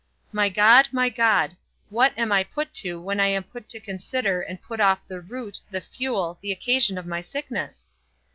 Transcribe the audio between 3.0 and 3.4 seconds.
I